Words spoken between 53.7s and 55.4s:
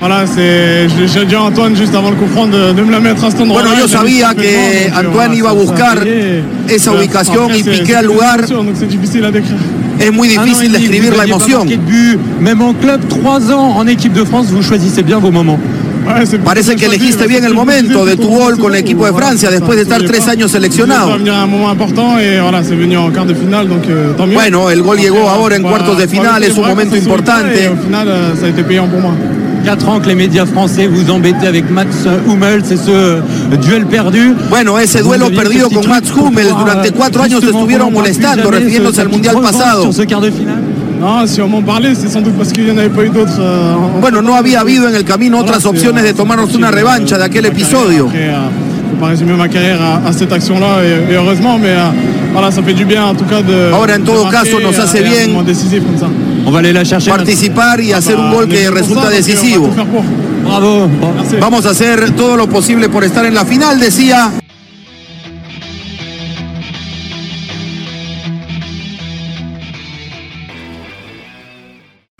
Ahora, en de todo marquer caso, nos hace bien